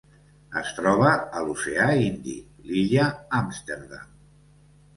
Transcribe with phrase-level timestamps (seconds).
[0.61, 3.05] Es troba a l'oceà Índic: l'illa
[3.43, 4.13] Amsterdam.